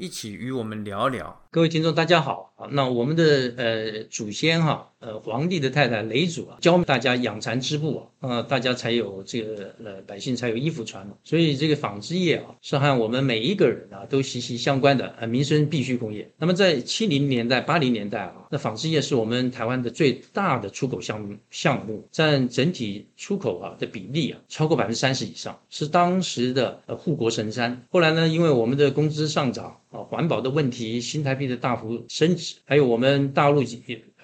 [0.00, 1.38] 一起与我们聊聊。
[1.50, 2.66] 各位听众，大家好啊！
[2.70, 11.12] 那我们的呃祖先哈，呃皇帝的太太雷祖啊，教大家养蚕织布啊，呃大家才有这个呃百姓才有衣服穿嘛。
[11.22, 16.30] 所以这个纺织业啊，是和我们每一个人啊都息息相关的呃民生必需工业。
[16.38, 27.84] 那么在七零年代、八零年代啊，那纺织业是我们台湾的最大的出口项目，项目占整体出口啊的比例啊超过百分之三十以上，是当时的呃护国神山。
[27.90, 33.62] 后来呢，因为我们的工资上涨啊，环保的问题，新台币的大幅升值，还有我们大陆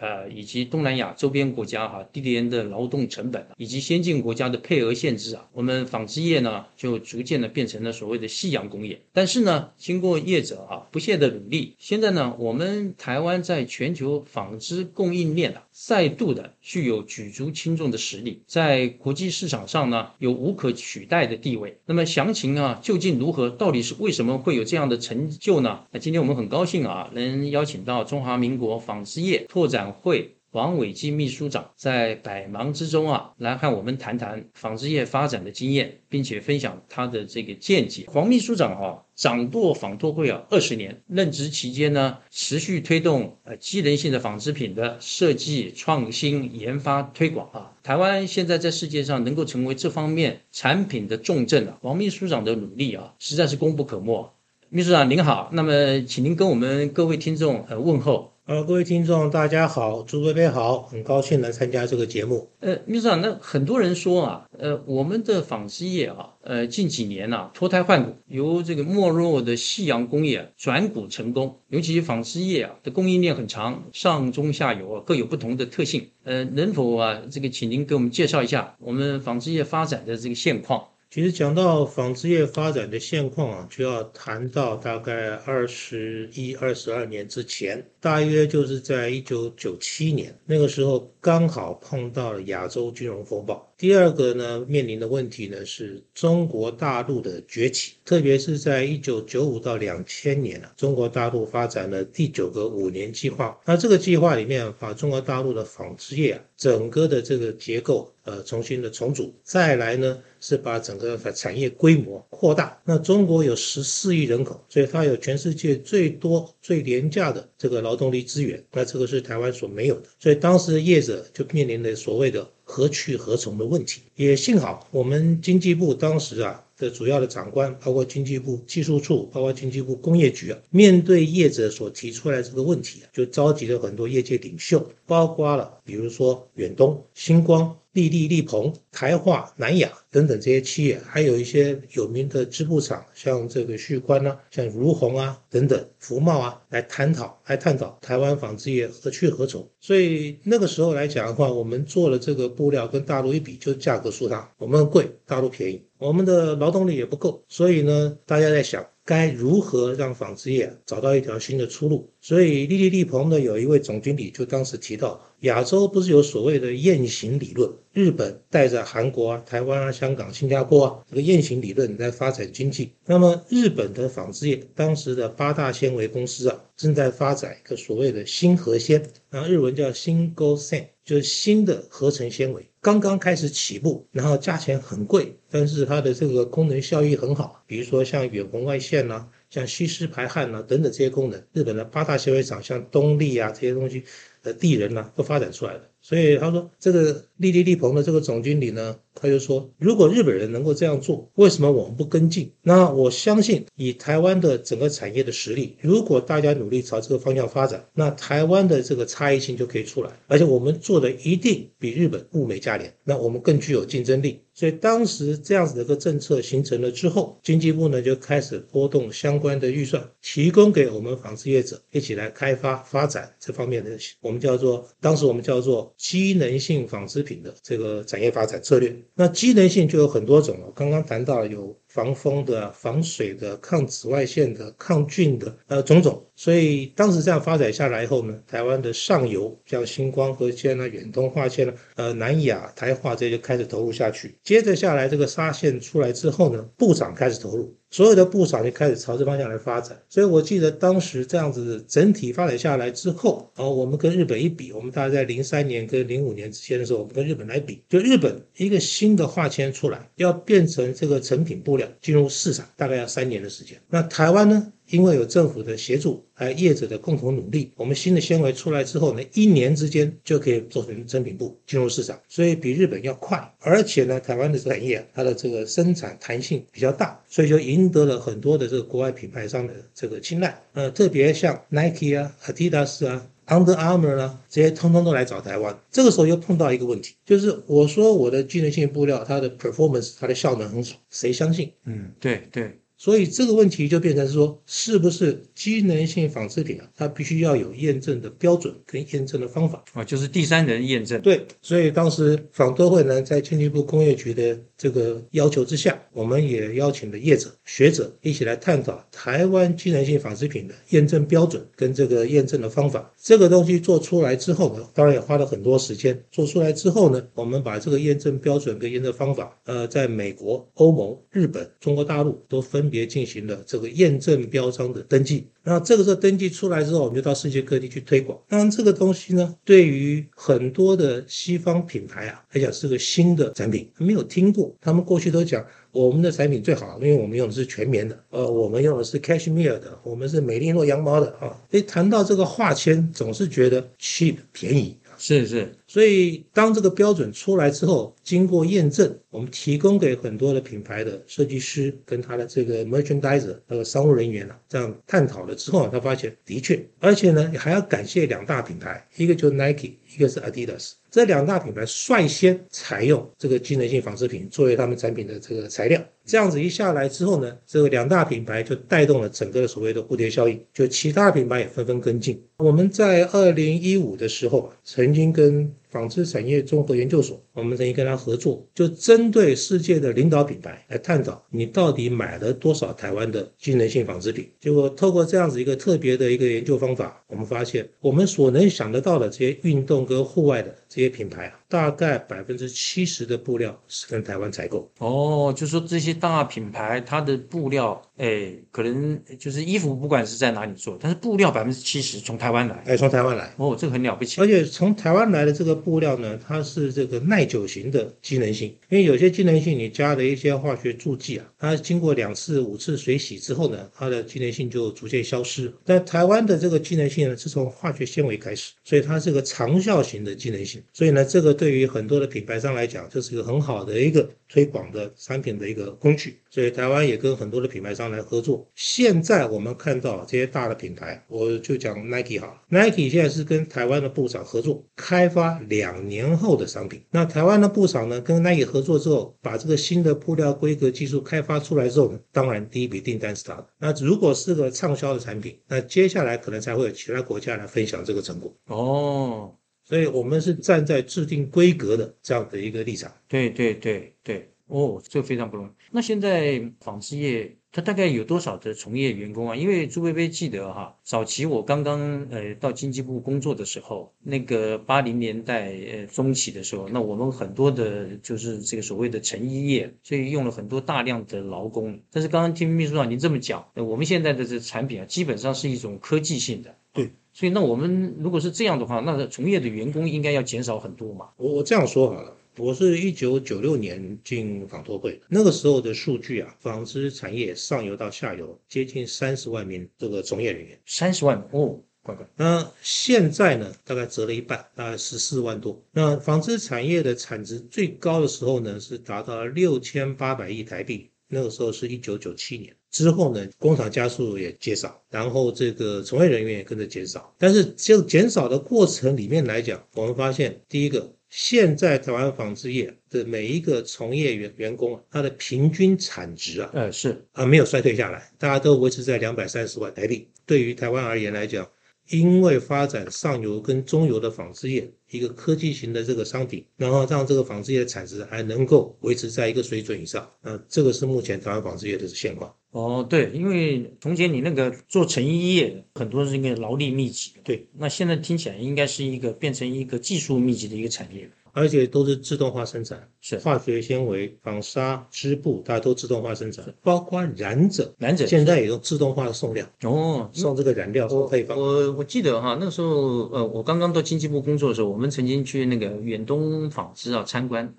[0.01, 9.01] 呃以及东南亚周边国家哈低廉的劳动成本，以及先进国家的配额限制啊，我们纺织业呢就逐渐的变成了所谓的夕阳工业。
[9.13, 21.79] 但是呢，经过业者啊不懈的努力，现在呢，我们台湾在全球纺织供应链啊再度的具有举足轻重的实力，在国际市场上呢有无可取代的地位。
[21.87, 23.47] 那么详情啊究竟如何？
[23.57, 25.81] 到底是为什么会有这样的成就呢？
[25.91, 38.07] 那今天我们很高兴啊，能邀请到中华民国纺织业拓展会王伟基秘书长，在百忙之中啊，来和我们谈谈纺织业发展的经验，并且分享他的这个见解。
[38.09, 47.73] 黄秘书长啊，掌舵纺托会啊二十年，任职期间呢，持续推动呃机能性的纺织品的设计、创新、研发、推广啊。
[47.83, 54.33] 台湾现在在世界上能够成为这方面产品的重镇啊，王秘书长的努力啊，实在是功不可没。
[54.71, 58.33] 秘书长您好，那么请您跟我们各位听众呃问候。
[58.47, 62.49] 呃，各位听众大家好，朱贝贝好，很高兴来参加这个节目。
[62.61, 76.11] 呃，秘书长，那很多人说啊，呃，我们的纺织业啊，呃，近几年呐、脱胎换骨，由这个没落的夕阳工业转股成功，尤其纺织业啊的供应链很长，上中下游啊各有不同的特性。
[76.23, 80.85] 呃，能否啊，这个请您给我们介绍一下我们纺织业发展的这个现况？
[81.09, 93.67] 其实讲到纺织业发展的现况啊，就要谈到大概二十一、二十二年之前，大约就是在一九九七年那个时候，刚好碰到了亚洲金融风暴。
[93.79, 103.59] 第二个呢，面临的问题呢是中国大陆的崛起，特别是在一九九五到两千年啊，中国大陆发展了第九个五年计划。
[103.65, 112.79] 那这个计划里面，把中国大陆的纺织业啊，整个的这个结构呃重新的重组，再来呢是把整个产业规模扩大。
[112.85, 120.09] 那中国有十四亿人口，所以它有全世界最多最廉价的这个劳动力资源，那这个是台湾所没有的。
[120.21, 122.47] 所以当时的业者就面临着所谓的。
[122.69, 149.67] 何去何从的问题，也幸好我们经济部当时啊的主要的长官，包括经济部技术处，包括经济部工业局啊，面对业者所提出来这个问题啊，就召集了很多业界领袖，包括了比如说远东、星光、丽丽、丽鹏、台化、南亚等等这些企业，还有一些有名的织布厂，像这个旭宽啊，像如虹啊等等，福茂啊，来探讨，来探讨台湾纺织业何去何从。
[149.81, 162.11] 所以那个时候来讲的话，我们做了这个布料跟大陆一比，就价格输它，我们贵，大陆便宜，我们的劳动力也不够，所以呢，大家在想该如何让纺织业找到一条新的出路。
[162.21, 172.93] 所以丽丽丽鹏呢，有一位总经理就当时提到，亚洲不是有所谓的雁行理论，日本带着韩国啊、台湾啊、香港、新加坡啊这个雁行理论在发展经济。
[173.07, 194.03] 那么日本的纺织业当时的八大纤维公司啊，正在发展一个所谓的新核纤，然后日文叫新 go sen，就是新的合成纤维，刚刚开始起步，然后价钱很贵，但是它的这个功能效益很好，比如说像远红外线呐、像吸湿排汗呐、等等这些功能，日本的八大纤维厂像东丽啊这些东西，
[194.43, 195.89] 呃，地人呐、都发展出来了。
[196.09, 202.53] 所以他说，这个丽丽丽鹏的这个总经理呢，他就说，如果日本人能够这样做，为什么我们不跟进？
[202.63, 214.43] 那我相信，以台湾的整个产业的实力，如果大家努力朝这个方向发展，那台湾的这个差异性就可以出来，而且我们做的一定比日本物美价廉，那我们更具有竞争力。
[214.55, 223.91] 所以当时这样子的一个政策形成了之后，经济部呢就开始拨动相关的预算，提供给我们纺织业者一起来开发发展这方面的，
[224.23, 228.95] 我们叫做当时我们叫做机能性纺织品的这个产业发展策略。
[229.15, 236.23] 那机能性就有很多种了，刚刚谈到有防风的、防水的、抗紫外线的、抗菌的，呃，种种。
[236.39, 244.37] 所以当时这样发展下来以后呢，台湾的上游像星光和线呢、远东化纤呢、呃南亚、台化这些就开始投入下去。
[244.45, 249.99] 接着下来这个纱线出来之后呢，布厂开始投入，所有的布厂就开始朝这方向来发展。
[250.11, 263.81] 所以我记得当时这样子整体发展下来之后，然后我们跟日本一比，我们大概在零三年跟零五年之间的时候，我们跟日本来比，就日本一个新的化纤出来，要变成这个成品布料进入市场，大概要三年的时间。
[263.89, 264.73] 那台湾呢？
[264.89, 273.53] 因为有政府的协助，还有业者的共同努力，我们新的纤维出来之后呢，一年之间就可以做成成品布进入市场，所以比日本要快。
[273.59, 280.57] 而且呢，台湾的产业它的这个生产弹性比较大，所以就赢得了很多的这个国外品牌商的这个青睐。
[280.75, 285.79] 呃，特别像 Nike 啊、Adidas 啊、Under Armour 呢这些，通通都来找台湾。
[285.91, 291.73] 这个时候又碰到一个问题，就是我说我的机能性布料它的 performance 它的效能很好，谁相信？
[291.85, 292.81] 嗯，对对。
[292.99, 296.89] 所以这个问题就变成说，是不是机能性纺织品啊？
[296.97, 301.21] 它必须要有验证的标准跟验证的方法啊，就是第三人验证。
[301.21, 313.13] 对，所以当时纺都会呢，在经济部工业局的这个要求之下，我们也邀请了业者、学者一起来探讨台湾机能性纺织品的验证标准跟这个验证的方法。
[313.21, 316.19] 这个东西做出来之后呢，当然也花了很多时间。
[316.33, 322.86] 做出来之后呢，我们把这个验证标准跟验证方法，呃，在美国、欧盟、日本、中国大陆都分。
[322.87, 328.39] 分别进行了这个验证标章的登记，那这个时候登记出来之后，我们就到世界各地去推广。
[328.49, 334.73] 当然，这个东西呢，对于很多的西方品牌啊来讲是个新的产品，没有听过。
[334.81, 341.59] 他们过去都讲我们的产品最好，因为我们用的是全棉的，呃，我们用的是 cashmere 的，我们是美利诺羊毛的啊。
[341.69, 344.97] 所以谈到这个化纤，总是觉得 cheap 便宜。
[345.19, 360.93] 是是，所以当这个标准出来之后，经过验证，我们提供给很多的品牌的设计师跟他的这个 merchandiser 那个商务人员啊，这样探讨了之后，他发现的确，而且呢，你还要感谢两大品牌，一个就是 Nike，一个是 Adidas。
[361.11, 372.43] 这两大品牌率先采用这个机能性纺织品作为他们产品的这个材料，这样子一下来之后呢，这个两大品牌就带动了整个所谓的蝴蝶效应，就其他品牌也纷纷跟进。
[372.59, 384.49] 我们在二零一五的时候，曾经跟纺织产业综合研究所，我们曾经跟他合作，就针对世界的领导品牌来探讨，你到底买了多少台湾的机能性纺织品。
[384.61, 394.91] 结果透过这样子一个特别的一个研究方法，我们发现，我们所能想得到的这些运动跟户外的这些品牌啊，大概百分之七十的布料是跟台湾采购。
[394.99, 403.53] 哦，就说这些大品牌，它的布料，哎，可能就是衣服不管是在哪里做，但是布料百分之七十从台湾来，哎，从台湾来。
[403.59, 404.41] 哦，这个很了不起。
[404.41, 405.77] 而且从台湾来的这个。
[405.77, 415.73] 布料呢，它是这个耐久型的机能性，因为有些机能性你加了一些化学助剂啊，它经过两次、五次水洗之后呢，它的机能性就逐渐消失。
[415.85, 420.83] 但台湾的这个机能性呢，是从化学纤维开始，所以它是个长效型的机能性。
[420.93, 426.39] 所以呢，这个对于很多的品牌商来讲，这是一个很好的一个推广的产品的一个工具。
[426.51, 428.67] 所以台湾也跟很多的品牌商来合作。
[428.75, 435.61] 现在我们看到这些大的品牌，我就讲 Nike 好，Nike 现在是跟台湾的布厂合作开发。
[435.69, 443.67] 两年后的商品，那台湾的布厂呢，跟 Nike 合作之后，把这个新的布料规格技术开发出来之后呢，当然第一笔订单是他的。
[443.79, 448.55] 那如果是个畅销的产品，那接下来可能才会有其他国家来分享这个成果。
[448.69, 449.53] 哦，
[449.87, 453.11] 所以我们是站在制定规格的这样的一个立场。
[453.27, 455.71] 对对对对，哦，这非常不容易。
[455.91, 457.57] 那现在纺织业。
[457.73, 459.55] 它大概有多少的从业员工啊？
[459.55, 472.01] 因为朱薇薇记得哈，早期我刚刚呃到经济部工作的时候，那个八零年代呃中期的时候，那我们很多的就是这个所谓的成衣业，所以用了很多大量的劳工。
[472.11, 476.75] 但是刚刚听秘书长您这么讲，我们现在的这产品啊，基本上是一种科技性的。
[476.97, 481.29] 对，所以那我们如果是这样的话，那从业的员工应该要减少很多嘛？
[481.37, 482.37] 我我这样说好了。
[482.59, 492.27] 我是一九九六年进纺托会，那个时候的数据啊，纺织产业上游到下游接近三十万名这个从业人员，三十万哦，乖乖。
[492.35, 495.79] 那现在呢，大概折了一半，大概十四万多。
[495.93, 502.75] 那纺织产业的产值最高的时候呢，是达到了六千八百亿台币，那个时候是一九九七年。
[502.97, 507.35] 之后呢，工厂加速也减少，然后这个从业人员也跟着减少。
[507.37, 511.13] 但是就减少的过程里面来讲，我们发现第一个。
[511.29, 520.29] 现在台湾纺织业的每一个从业员员工啊，他的平均产值啊，呃是啊没有衰退下来，大家都维持在两百三十万台币。
[520.47, 521.69] 对于台湾而言来讲，
[522.09, 530.31] 因为发展上游跟中游的纺织业，一个科技型的这个商品，然后让这个纺织业的产值还能够维持在一个水准以上。
[530.43, 532.55] 那这个是目前台湾纺织业的现况。
[532.71, 541.31] 哦，对，因为从前你那个做成衣业，很多是一个劳力密集，对，那现在听起来应该是一个变成一个技术密集的一个产业。
[541.53, 551.59] 而且都是自动化生产，是化学纤维、纺纱、织布，大家都自动化生产，包括染者，染者现在也用自动化的送料，哦，送这个染料、送配方。
[551.59, 557.75] 我我记得哈，那个时候呃，我刚刚到经济部工作的时候，我们曾经去那个远东纺织啊参观。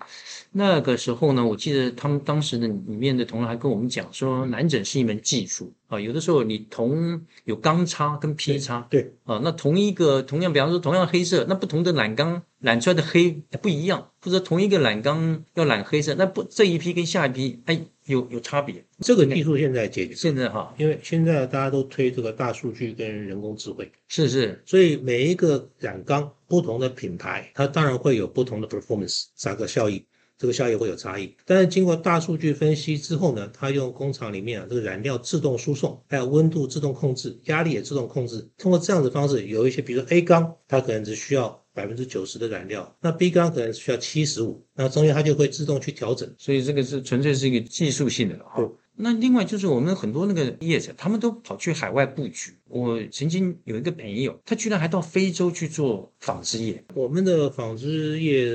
[0.52, 13.30] 那个时候呢，我记得他们当时的里面的同仁还跟我们讲说，染整是一门技术啊，有的时候你同有钢叉跟劈叉，对啊，那同一个同样，比方说同样黑色，那不同的染缸染出来的黑
[13.62, 18.84] 不一样，或者同一个染缸要染黑色，那不这一批跟下一批哎有有差别。
[19.00, 30.04] 这个技术现在解决，现在哈，因为现在大家都推这个大数据跟人工智慧，是是，所以每一个染缸不同的品牌，它当然会有不同的 performance，啥个效益。
[30.40, 38.48] 这个效益会有差异，但是经过大数据分析之后呢，它用工厂里面啊这个染料自动输送，还有温度自动控制，压力也自动控制。
[38.56, 46.28] 通过这样的方式，有一些比如说 A 缸，它可能只需要百分之九十的燃料，那 B 缸可能需要七十五，那中间它就会自动去调整。
[46.36, 48.68] 所以这个是纯粹是一个技术性的了哈。
[48.96, 52.57] 那另外就是我们很多那个业者，他们都跑去海外布局。
[52.68, 56.84] 我曾经有一个朋友，他居然还到非洲去做纺织业。
[56.94, 58.46] 我们的纺织业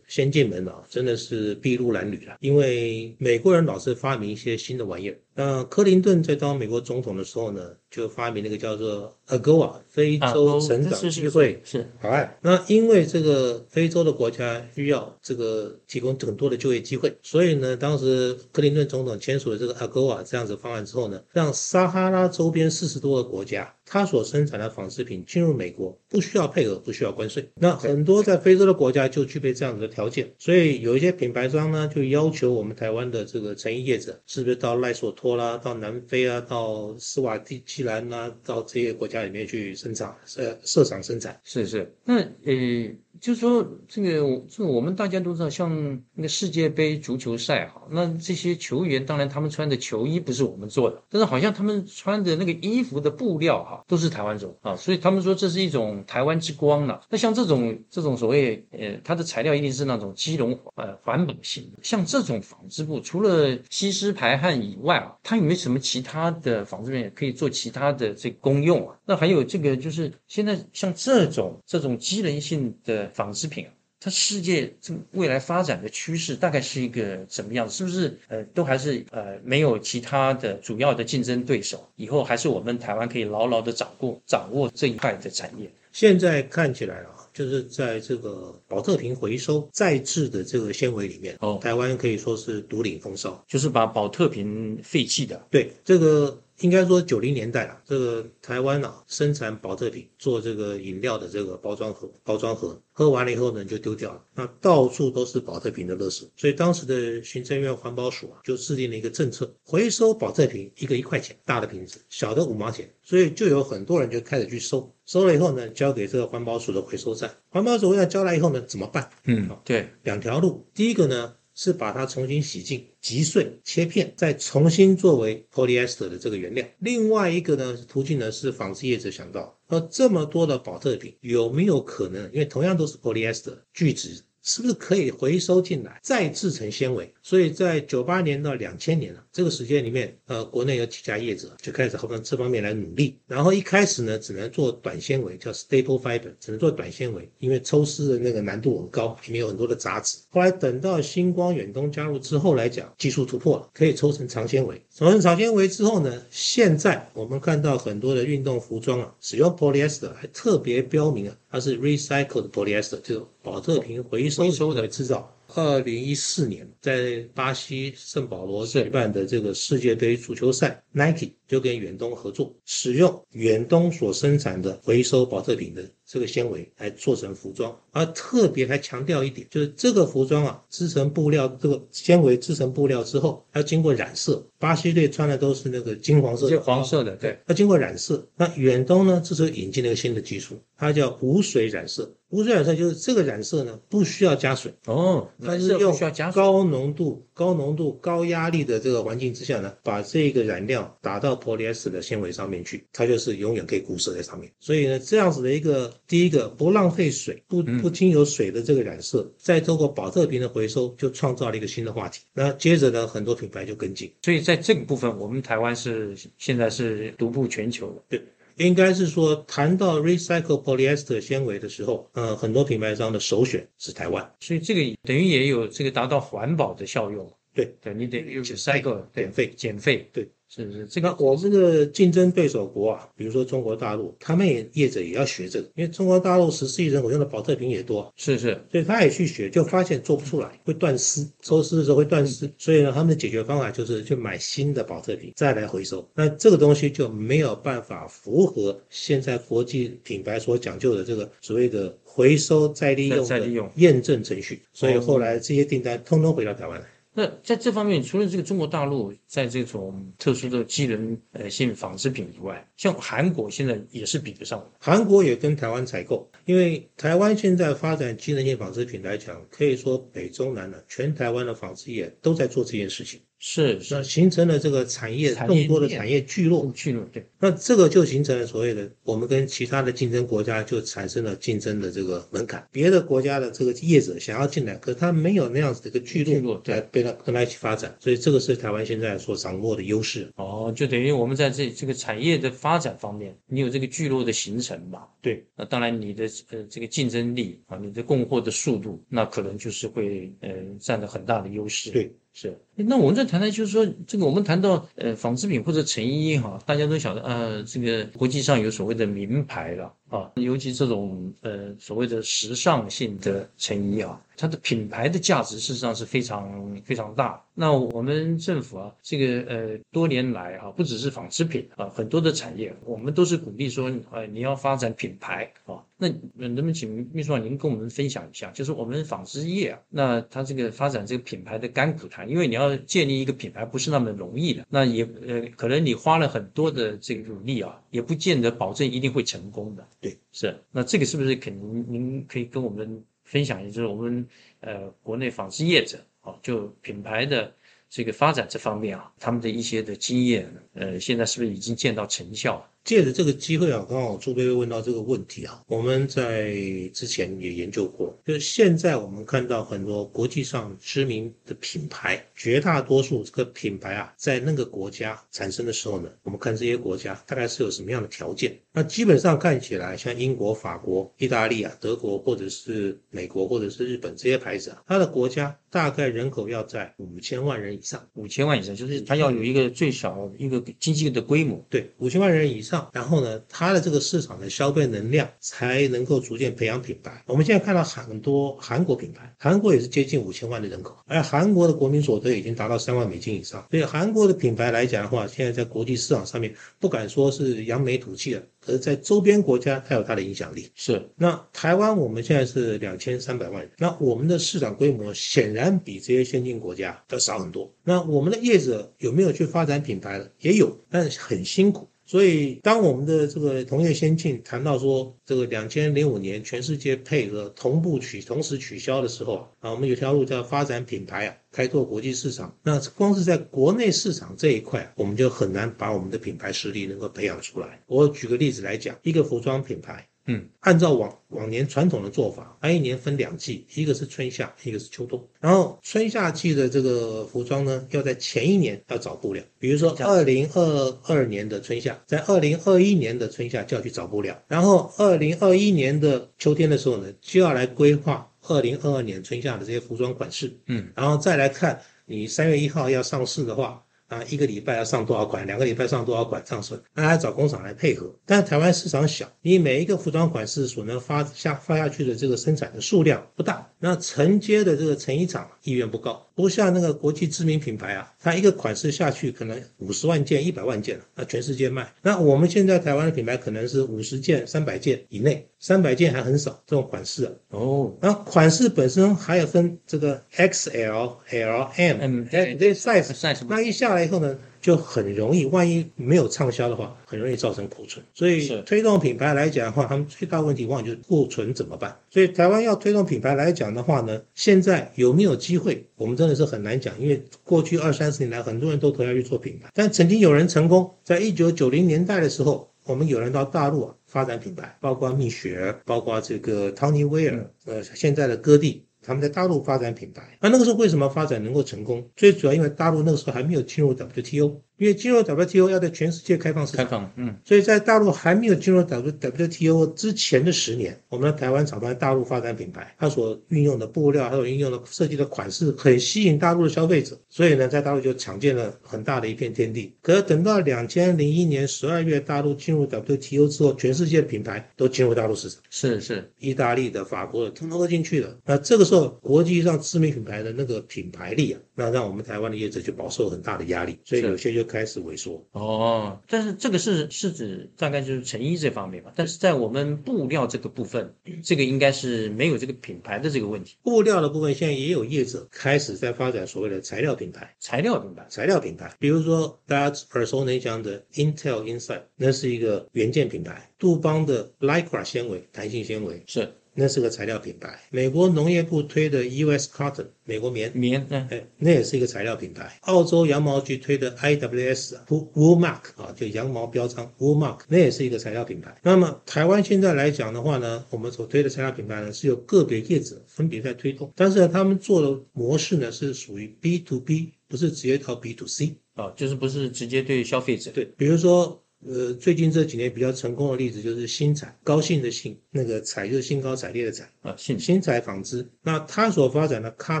[0.06, 2.36] 先进门啊，真的是筚路蓝缕了。
[2.40, 5.18] 因为美国人老是发明一些新的玩意儿。
[5.34, 12.36] 那克林顿在当美国总统的时候呢，就发明那个叫做 AGOA 非洲成长机会是法案。
[12.42, 23.57] 那因为这个非洲的国家需要这个提供很多的就业机会，所以呢，当时克林顿总统签署了这个 AGOA 这样子方案之后呢，让撒哈拉周边四十多个国家。
[23.58, 23.77] yeah.
[23.88, 27.48] 他所生产的纺织品进入美国不需要配额，不需要关税。
[27.56, 41.40] 那很多在非洲的国家就具备这样子的条件，所以有一些品牌商呢就要求我们台湾的这个成衣业者，是不是到赖索托啦、到南非啊、到斯瓦蒂基兰呐，到这些国家里面去生产，呃，设厂生产。
[41.44, 42.94] 是是，那呃。
[43.20, 57.00] 就是说，这个这个我们大家都知道，像那个世界杯足球赛哈，那这些球员当然他们穿的球衣不是我们做的，但是好像他们穿的那个衣服的布料哈都是台湾做啊，所以他们说这是一种台湾之光了。
[57.10, 68.96] 那像这种这种所谓呃，它的材料一定是那种基隆呃环保型，像这种纺织布，除了吸湿排汗以外啊，它有没有什么其他的纺织品也可以做其他的这功用啊？
[69.04, 73.08] 那还有这个就是现在像这种这种机能性的。
[73.18, 77.68] 纺织品啊，它世界这未来发展的趋势大概是一个怎么样？
[77.68, 81.88] 是不是呃都还是呃没有其他的主要的竞争对手？
[81.96, 85.68] 以后还是我们台湾可以牢牢的掌握掌握这一块的产业。
[85.90, 96.40] 现在看起来啊，就是在这个保特瓶回收再制的这个纤维里面，哦，台湾可以说是独领风骚，就是把保特瓶废弃的，对这个。
[96.60, 119.08] 应该说九零年代啊，这个台湾啊生产保特瓶，做这个饮料的这个包装盒，包装盒喝完了以后呢就丢掉了，那到处都是保特瓶的垃圾，所以当时的行政院环保署啊就制定了一个政策，回收保特瓶一个一块钱，大的瓶子，小的五毛钱，所以就有很多人就开始去收，收了以后呢交给这个环保署的回收站，环保署要交来以后呢怎么办？
[119.24, 121.34] 嗯，对，两条路，第一个呢。
[121.60, 126.64] 是把它重新洗净、击碎、切片，再重新作为 polyester 的这个原料。
[126.78, 134.20] 另外一个呢途径呢是纺织业者想到，说这么多的保特瓶有没有可能，因为同样都是 polyester 聚酯。
[134.42, 137.12] 是不是可以回收进来，再制成纤维？
[137.22, 143.18] 所以在九八年到两千年啊，这个时间里面，呃，国内有几家业者就开始朝这方面来努力。
[143.26, 150.18] 然后一开始呢，只能做短纤维，叫 staple fiber，只能做短纤维，因为抽丝的那个难度很高，里面有很多的杂质。
[150.30, 154.80] 后来等到星光远东加入之后来讲，技术突破了，可以抽成长纤维。
[154.98, 165.32] 抽成长纤维之后呢，现在我们看到很多的运动服装啊，使用 polyester，还特别标明啊，它是 recycled polyester，就是保特瓶回收的制造。
[165.54, 184.44] 二零一四年，在巴西圣保罗举办的这个世界杯足球赛，Nike 就跟远东合作，使用远东所生产的回收保特瓶的这个纤维来做成服装，而特别还强调一点，就是这个服装啊，织成布料，这个纤维织成布料之后，要经过染色。
[184.60, 188.26] 巴西队穿的都是那个金黄色，黄色的，对，要经过染色。
[188.36, 192.12] 那远东呢，这时候引进了一个新的技术，它叫无水染色。
[192.30, 195.96] 无水染色就是这个染色呢，不需要加水哦，它是用
[196.34, 204.50] 高浓度、高浓度、高压力的这个环境之下呢，把这个染料打到 polyester 的纤维上面去，它就是永远可以固色在上面。
[204.58, 212.22] 所以呢，这样子的一个第一个不浪费水，不不经由水的这个染色，再透过保特瓶的回收，就创造了一个新的话题。
[212.34, 214.12] 那接着呢，很多品牌就跟进。
[214.24, 218.02] 所以在这个部分，我们台湾是现在是独步全球的。
[218.08, 218.20] 对。
[218.58, 227.30] 应该是说，谈到 recycle polyester 纤维的时候，呃，很多品牌商的首选是台湾，所以这个等于也有这个达到环保的效用。
[227.54, 230.28] 对，对你得 recycle 减费，减费，对。
[230.48, 231.14] 是不是这个？
[231.18, 246.08] 我这个竞争对手国啊，比如说中国大陆，他们也业者也要学这个，因为中国大陆十四亿人口用的保特瓶也多，是是，所以他也去学，就发现做不出来，会断丝，抽丝的时候会断丝，所以呢，他们的解决方法就是去买新的保特瓶再来回收。
[246.14, 256.86] 那这个东西就没有办法符合现在国际品牌所讲究的这个所谓的回收再利用的验证程序，所以后来这些订单通通回到台湾来。
[257.18, 264.64] 那在这方面，除了这个中国大陆在这种特殊的机能呃性纺织品以外，像韩国现在也是比得上。
[264.78, 273.18] 韩国也跟台湾采购，因为台湾现在发展机能性纺织品来讲，可以说北中南的全台湾的纺织业都在做这件事情。
[273.40, 277.24] 是，那形成了这个产业更多的产业聚落，聚落对。
[277.38, 282.66] 那这个就形成了所谓的我们跟其他的竞争国家就产生了竞争的这个门槛。
[282.72, 290.28] 别的国家的这个业者想要进来，可他没有那样子的一个聚落来跟他跟他一起发展，所以这个是台湾现在所掌握的优势。
[290.34, 295.08] 哦，就等于我们在这这个产业的发展方面，你有这个聚落的形成吧？
[295.22, 295.44] 对。
[295.54, 301.92] 那当然你的呃这个竞争力啊，你的供货的速度，那可能就是会呃占了很大的优势。
[301.92, 302.12] 对。
[302.32, 309.92] 是，那我们再谈谈，就是说，这个我们谈到呃纺织品或者成衣哈，大家都晓得，呃，这个国际上有所谓的名牌了。
[310.08, 314.20] 啊，尤其这种呃所谓的时尚性的成衣啊。
[314.40, 317.42] 它的品牌的价值事实上是非常非常大。
[317.54, 325.82] 那我们政府啊，这个呃多年来啊，不只是纺织品啊，很多的产业，我们都是鼓励说，呃，你要发展品牌啊。
[326.00, 339.84] 那能不能请秘书长您跟我们分享一下，就是我们纺织业啊，那它这个发展这个品牌的甘苦谈，因为你要建立一个品牌不是那么容易的，那也呃可能你花了很多的这个努力啊，也不见得保证一定会成功的。
[340.00, 340.56] 对，是。
[340.70, 343.04] 那这个是不是肯您您可以跟我们？
[343.28, 344.26] 分享一下就是我们
[344.60, 347.54] 呃国内纺织业者啊，就品牌的
[347.90, 352.70] 这个发展这方面啊，他们的一些的经验，呃，现在是不是已经见到成效了？
[352.84, 356.54] 借着这个机会啊，刚好朱贝贝问到这个问题啊，我们在
[356.94, 368.58] 之前也研究过，就是现在我们看到很多国际上知名的品牌，绝大多数这个品牌啊，在那个国家产生的时候呢，我们看这些国家大概是有什么样的条件？
[368.72, 382.67] 那基本上看起来，像英国、法国、意大利啊、德国或者是美国或者是日本这些牌子啊，它的国家大概人口要在五千万人以上，五千万以上就是它要有一个最小一个经济的规模，对，五千万人以上。
[382.92, 387.22] 然后呢，它的这个市场的消费能量才能够逐渐培养品牌。
[387.26, 393.66] 我们现在看到很多韩国品牌，韩国也是接近五千万的人口，而韩国的国民所得已经达到三万美金以上。
[393.70, 400.70] 所以韩国的品牌来讲的话，现在在国际市场上面不敢说是扬眉吐气了，可是在周边国家它有它的影响力。
[400.74, 407.72] 是，那台湾我们现在是两千三百万人，那我们的市场规模显然比这些先进国家要少很多。
[407.84, 410.30] 那我们的业者有没有去发展品牌的？
[410.40, 411.87] 也有，但是很辛苦。
[412.08, 422.56] 所以，当我们的这个同业先进谈到说，这个两千零五年全世界配合同步取同时取消的时候啊，我们有条路叫发展品牌啊，开拓国际市场。
[422.62, 427.78] 那光是在国内市场这一块，我们就很难把我们的品牌实力能够培养出来。
[427.86, 430.08] 我举个例子来讲，一个服装品牌。
[430.30, 435.26] 嗯，按照往往年传统的做法，它一年分两季，一个是春夏，一个是秋冬。
[435.40, 450.52] 然后春夏季的这个服装呢，要在前一年要找布料，比如说二零二二年的春夏，在二零二一年的春夏就要去找布料，然后二零二一年的秋天的时候呢，就要来规划二零二二年春夏的这些服装款式。
[450.66, 453.82] 嗯，然后再来看你三月一号要上市的话。
[454.08, 455.46] 啊，一个礼拜要上多少款？
[455.46, 456.42] 两个礼拜上多少款？
[456.44, 458.12] 这样说，那还找工厂来配合。
[458.24, 466.26] 但是台湾市场小，你每一个服装款式所能发下发下去的这个生产的数量不大，那承接的这个成衣厂意愿不高。
[466.38, 471.92] 不像那个国际知名品牌啊，它一个款式下去可能五十万件、一百万件那全世界卖。
[472.00, 477.32] 那我们现在台湾的品牌可能是五十件、三百件以内，三百件还很少这种款式啊。
[477.48, 484.38] 哦，那款式本身还有分这个 XL、L、M，嗯，这这 size，那一下来以后呢？
[484.68, 488.04] 就很容易，万一没有畅销的话，很容易造成库存。
[488.12, 491.96] 所以推动品牌来讲的话，他们最大问题往往就是库存怎么办。
[492.10, 502.68] 所以台湾要推动品牌来讲的话呢，现在有没有机会，我们真的是很难讲，因为过去二三十年来，很多人都投下去做品牌，但曾经有人成功，在一九九零年代的时候。
[502.84, 510.36] 我们有人到大陆啊发展品牌，包括蜜雪儿，包括这个汤尼威尔，呃，现在的歌帝，他们在大陆发展品牌。
[510.42, 512.10] 那那个时候为什么发展能够成功？
[512.14, 529.92] 最主要因为大陆那个时候还没有进入 WTO，因为进入 WTO 要在全世界开放市场，开放，嗯，所以在大陆还没有进入 W WTO 之前的十年，我们的台湾厂商在大陆发展品牌，它所运用的布料，还有运用的设计的款式，很吸引大陆的消费者，所以呢，在大陆就抢建了很大的一片天地。
[530.00, 538.36] 可是等到两千零一年十二月，大陆进入 WTO 之后，全世界的品牌都进入大陆市场，是是，意大利的、法国的，通通都进去了。
[538.44, 545.44] 那这个时候，国际上知名品牌的那个品牌力啊，那让我们台湾的业者就饱受很大的压力，所以有些就开始萎缩。
[545.50, 557.56] 哦，但是这个是是指大概就是成衣这方面吧，但是在我们布料这个部分，这个应该是没有这个品牌的这个问题，布料的部分，现在也有业者开始在发展所谓的材料品牌。
[557.58, 570.70] 材料品牌材料品牌，比如说大家耳熟能详的 Intel Inside，那是一个元件品牌；杜邦的 Lycra 纤维，弹性纤维，是那是个材料品牌；美国农业部推的 US Cotton，美国棉。
[570.72, 572.78] 棉，嗯，哎，那也是一个材料品牌。
[572.82, 578.78] 澳洲羊毛局推的 IWS 啊 Wool Mark 啊，就羊毛标章 Wool Mark，那也是一个材料品牌。
[578.84, 588.76] 那么台湾现在来讲的话呢，我们所推的材料品牌呢，是由个别业者分别在推动，但是呢，他们做的模式呢是属于 B to B，不是直接到 B to C。
[588.94, 598.44] 哦，就是不是直接对消费者，对，比如说，呃，最近这几年比较成功的例子就是新彩，高兴的兴，那个彩就是兴高采烈的彩，啊，信息新材纺织。
[598.62, 600.00] 那它所发展的咖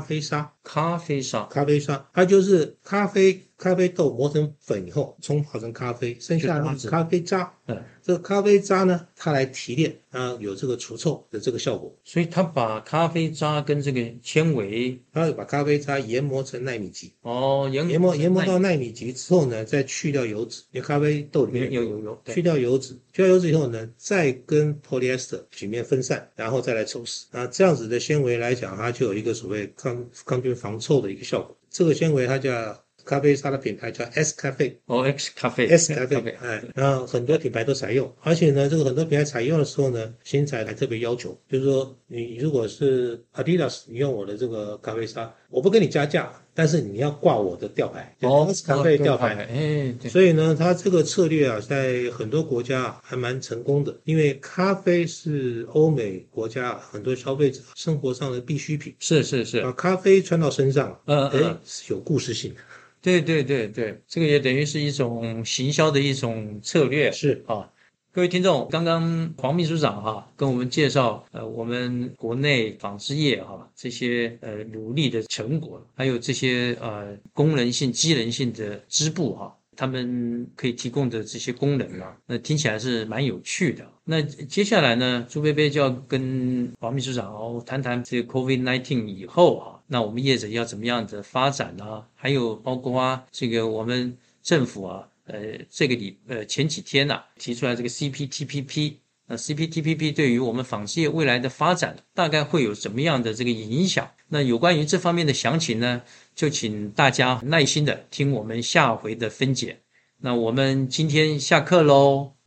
[0.00, 7.52] 啡沙，咖啡沙，咖啡沙，它就是咖啡咖啡豆磨成粉以后冲泡成咖啡，剩下的是咖啡渣。
[7.66, 11.92] 嗯，这个咖啡渣呢，它来提炼，啊，有这个除臭的这个效果。
[12.04, 27.26] 所以它把咖啡渣跟这个纤维，它会把咖啡渣研磨成纳米级，哦，研研磨研磨到纳米级之后呢，再去掉油脂，因为咖啡豆里面有有油，去，掉油脂，去掉油脂以后呢，再跟 polyester 曲面分散，然后再来抽丝。
[27.32, 31.56] 那这样子的纤维来讲，它就有一个所谓抗抗菌防臭的一个效果。
[31.68, 49.34] 这个纤维它叫咖啡沙的品牌叫 S 咖啡哦，X 咖啡，S 咖啡，哎，然后很多品牌都采用，而且呢，这个很多品牌采用的时候呢，新材还特别要求，就是说你如果是 Adidas，你用我的这个咖啡沙，我不跟你加价，但是你要挂我的吊牌，哦咖啡吊牌。
[49.46, 62.60] 哎，对，所以呢，它这个策略啊，在很多国家啊还蛮成功的，因为咖啡是欧美国家很多消费者生活上的必需品，是是是，把咖啡穿到身上，嗯，，是有故事性的。
[63.08, 67.66] 对对对对，这个也等于是一种行销的一种策略，是啊。
[68.12, 83.86] 各位听众，刚刚黄秘书长哈、跟我们介绍，呃，我们国内纺织业哈、这些呃努力的成果，还有这些呃功能性、机能性的织布哈、他们可以提供的这些功能啊，那听起来是蛮有趣的。
[84.04, 98.94] 那接下来呢，朱贝贝就要跟黄秘书长哦谈谈这个 COVID-19 以后啊，那我们业者要怎么样的发展呢、还有包括啊，这个我们政府啊，呃，这个里呃前几天呐、提出来这个 CPTPP。
[99.30, 104.10] 那 CPTPP 对于我们纺织业未来的发展大概会有什么样的这个影响？
[104.28, 106.02] 那有关于这方面的详情呢，
[106.34, 109.80] 就请大家耐心的听我们下回的分解。
[110.20, 112.37] 那我们今天下课喽。